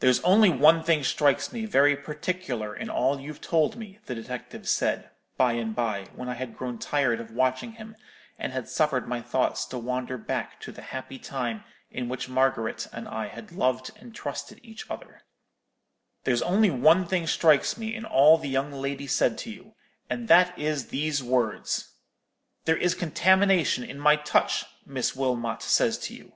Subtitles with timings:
[0.00, 4.68] "'There's only one thing strikes me very particular in all you've told me,' the detective
[4.68, 7.96] said, by and by, when I had grown tired of watching him,
[8.38, 12.88] and had suffered my thoughts to wander back to the happy time in which Margaret
[12.92, 15.22] and I had loved and trusted each other;
[16.24, 19.72] 'there's only one thing strikes me in all the young lady said to you,
[20.10, 26.34] and that is these words—'There is contamination in my touch,' Miss Wilmot says to you.